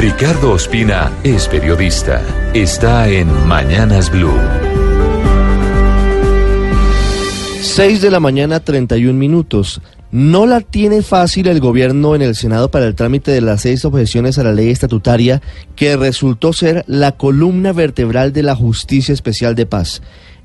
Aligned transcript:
Ricardo 0.00 0.52
Ospina 0.52 1.12
es 1.24 1.46
periodista. 1.46 2.22
Está 2.54 3.06
en 3.10 3.28
Mañanas 3.46 4.10
Blue. 4.10 4.32
6 7.60 8.00
de 8.00 8.10
la 8.10 8.18
mañana, 8.18 8.60
31 8.60 9.12
minutos. 9.18 9.82
No 10.10 10.46
la 10.46 10.62
tiene 10.62 11.02
fácil 11.02 11.48
el 11.48 11.60
gobierno 11.60 12.14
en 12.14 12.22
el 12.22 12.34
Senado 12.34 12.70
para 12.70 12.86
el 12.86 12.94
trámite 12.94 13.30
de 13.30 13.42
las 13.42 13.60
seis 13.60 13.84
objeciones 13.84 14.38
a 14.38 14.42
la 14.42 14.54
ley 14.54 14.70
estatutaria 14.70 15.42
que 15.76 15.98
resultó 15.98 16.54
ser 16.54 16.82
la 16.86 17.12
columna 17.12 17.74
vertebral 17.74 18.32
de 18.32 18.42
la 18.42 18.56
Justicia 18.56 19.12
Especial 19.12 19.54
de 19.54 19.66
Paz. 19.66 20.00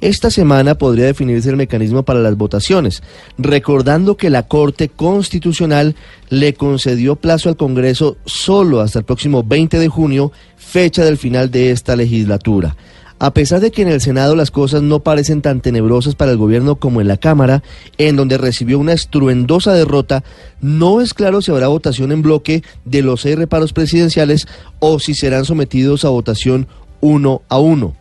Esta 0.06 0.30
semana 0.30 0.76
podría 0.76 1.06
definirse 1.06 1.50
el 1.50 1.56
mecanismo 1.56 2.04
para 2.04 2.20
las 2.20 2.38
votaciones, 2.38 3.02
recordando 3.40 4.18
que 4.18 4.30
la 4.30 4.44
Corte 4.44 4.88
Constitucional 4.88 5.96
le 6.30 6.54
concedió 6.54 7.16
plazo 7.16 7.50
al 7.50 7.58
Congreso 7.58 8.16
solo 8.23 8.82
hasta 8.82 9.00
el 9.00 9.05
próximo 9.05 9.41
20 9.41 9.80
de 9.80 9.88
junio, 9.88 10.31
fecha 10.58 11.04
del 11.04 11.18
final 11.18 11.50
de 11.50 11.72
esta 11.72 11.95
legislatura. 11.95 12.76
A 13.18 13.34
pesar 13.34 13.62
de 13.62 13.72
que 13.72 13.81
en 13.81 13.88
el 13.88 14.00
Senado 14.00 14.36
las 14.36 14.52
cosas 14.52 14.84
no 14.84 15.00
parecen 15.00 15.41
tan 15.41 15.59
tenebrosas 15.59 16.14
para 16.14 16.30
el 16.30 16.38
gobierno 16.38 16.76
como 16.76 17.02
en 17.02 17.08
la 17.08 17.17
Cámara, 17.17 17.64
en 17.98 18.16
donde 18.16 18.38
recibió 18.38 18.78
una 18.78 18.94
estruendosa 18.94 19.73
derrota, 19.73 20.23
no 20.62 21.02
es 21.02 21.16
claro 21.16 21.42
si 21.42 21.50
habrá 21.50 21.67
votación 21.67 22.12
en 22.12 22.22
bloque 22.22 22.62
de 22.84 23.02
los 23.02 23.22
seis 23.22 23.38
reparos 23.40 23.73
presidenciales 23.73 24.48
o 24.78 25.00
si 25.00 25.16
serán 25.16 25.45
sometidos 25.45 26.06
a 26.06 26.09
votación 26.09 26.67
uno 27.02 27.42
a 27.50 27.58
uno 27.58 27.95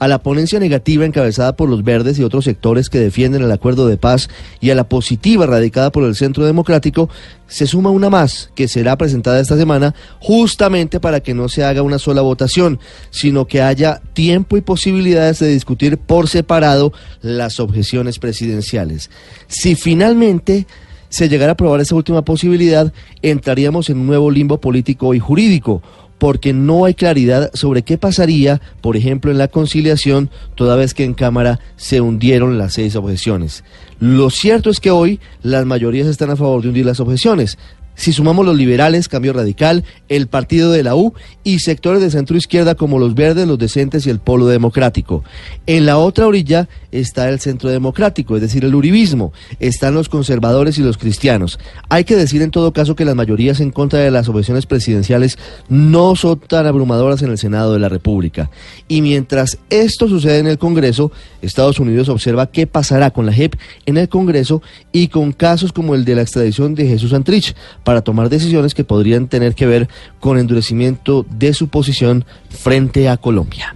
a 0.00 0.08
la 0.08 0.22
ponencia 0.22 0.58
negativa 0.58 1.04
encabezada 1.04 1.54
por 1.54 1.68
los 1.68 1.84
verdes 1.84 2.18
y 2.18 2.24
otros 2.24 2.46
sectores 2.46 2.88
que 2.88 2.98
defienden 2.98 3.42
el 3.42 3.52
acuerdo 3.52 3.86
de 3.86 3.98
paz 3.98 4.30
y 4.58 4.70
a 4.70 4.74
la 4.74 4.88
positiva 4.88 5.44
radicada 5.44 5.92
por 5.92 6.04
el 6.04 6.16
Centro 6.16 6.46
Democrático, 6.46 7.10
se 7.46 7.66
suma 7.66 7.90
una 7.90 8.08
más 8.08 8.50
que 8.54 8.66
será 8.66 8.96
presentada 8.96 9.40
esta 9.40 9.58
semana 9.58 9.94
justamente 10.18 11.00
para 11.00 11.20
que 11.20 11.34
no 11.34 11.50
se 11.50 11.64
haga 11.64 11.82
una 11.82 11.98
sola 11.98 12.22
votación, 12.22 12.80
sino 13.10 13.46
que 13.46 13.60
haya 13.60 14.00
tiempo 14.14 14.56
y 14.56 14.62
posibilidades 14.62 15.38
de 15.38 15.48
discutir 15.48 15.98
por 15.98 16.28
separado 16.28 16.94
las 17.20 17.60
objeciones 17.60 18.18
presidenciales. 18.18 19.10
Si 19.48 19.74
finalmente 19.74 20.66
se 21.10 21.28
llegara 21.28 21.50
a 21.50 21.52
aprobar 21.52 21.80
esa 21.80 21.94
última 21.94 22.22
posibilidad, 22.22 22.90
entraríamos 23.20 23.90
en 23.90 23.98
un 23.98 24.06
nuevo 24.06 24.30
limbo 24.30 24.62
político 24.62 25.12
y 25.12 25.18
jurídico 25.18 25.82
porque 26.20 26.52
no 26.52 26.84
hay 26.84 26.92
claridad 26.92 27.50
sobre 27.54 27.82
qué 27.82 27.96
pasaría, 27.96 28.60
por 28.82 28.94
ejemplo, 28.94 29.30
en 29.30 29.38
la 29.38 29.48
conciliación, 29.48 30.28
toda 30.54 30.76
vez 30.76 30.92
que 30.92 31.02
en 31.02 31.14
Cámara 31.14 31.60
se 31.76 32.02
hundieron 32.02 32.58
las 32.58 32.74
seis 32.74 32.94
objeciones. 32.94 33.64
Lo 34.00 34.28
cierto 34.28 34.68
es 34.68 34.80
que 34.80 34.90
hoy 34.90 35.18
las 35.42 35.64
mayorías 35.64 36.06
están 36.06 36.28
a 36.28 36.36
favor 36.36 36.60
de 36.60 36.68
hundir 36.68 36.84
las 36.84 37.00
objeciones, 37.00 37.56
si 38.00 38.14
sumamos 38.14 38.46
los 38.46 38.56
liberales, 38.56 39.08
Cambio 39.08 39.34
Radical, 39.34 39.84
el 40.08 40.26
partido 40.26 40.72
de 40.72 40.82
la 40.82 40.96
U 40.96 41.12
y 41.44 41.58
sectores 41.58 42.00
de 42.00 42.10
centro 42.10 42.34
izquierda 42.34 42.74
como 42.74 42.98
los 42.98 43.14
verdes, 43.14 43.46
los 43.46 43.58
decentes 43.58 44.06
y 44.06 44.10
el 44.10 44.20
polo 44.20 44.46
democrático. 44.46 45.22
En 45.66 45.84
la 45.84 45.98
otra 45.98 46.26
orilla 46.26 46.66
está 46.92 47.28
el 47.28 47.40
centro 47.40 47.68
democrático, 47.68 48.36
es 48.36 48.40
decir, 48.40 48.64
el 48.64 48.74
uribismo. 48.74 49.34
Están 49.58 49.92
los 49.92 50.08
conservadores 50.08 50.78
y 50.78 50.82
los 50.82 50.96
cristianos. 50.96 51.58
Hay 51.90 52.04
que 52.04 52.16
decir 52.16 52.40
en 52.40 52.50
todo 52.50 52.72
caso 52.72 52.96
que 52.96 53.04
las 53.04 53.14
mayorías 53.14 53.60
en 53.60 53.70
contra 53.70 53.98
de 53.98 54.10
las 54.10 54.30
objeciones 54.30 54.64
presidenciales 54.64 55.36
no 55.68 56.16
son 56.16 56.40
tan 56.40 56.66
abrumadoras 56.66 57.20
en 57.20 57.28
el 57.28 57.36
Senado 57.36 57.74
de 57.74 57.80
la 57.80 57.90
República. 57.90 58.50
Y 58.88 59.02
mientras 59.02 59.58
esto 59.68 60.08
sucede 60.08 60.38
en 60.38 60.46
el 60.46 60.56
Congreso, 60.56 61.12
Estados 61.42 61.78
Unidos 61.78 62.08
observa 62.08 62.50
qué 62.50 62.66
pasará 62.66 63.10
con 63.10 63.26
la 63.26 63.34
JEP 63.34 63.56
en 63.84 63.98
el 63.98 64.08
Congreso 64.08 64.62
y 64.90 65.08
con 65.08 65.32
casos 65.32 65.74
como 65.74 65.94
el 65.94 66.06
de 66.06 66.14
la 66.14 66.22
extradición 66.22 66.74
de 66.74 66.86
Jesús 66.86 67.12
Antrich 67.12 67.54
para 67.90 68.02
tomar 68.02 68.28
decisiones 68.28 68.72
que 68.72 68.84
podrían 68.84 69.26
tener 69.26 69.56
que 69.56 69.66
ver 69.66 69.88
con 70.20 70.38
endurecimiento 70.38 71.26
de 71.28 71.52
su 71.54 71.66
posición 71.66 72.24
frente 72.48 73.08
a 73.08 73.16
Colombia. 73.16 73.74